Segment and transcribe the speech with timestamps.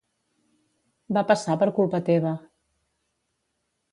[1.17, 2.31] Va passar per culpa teva.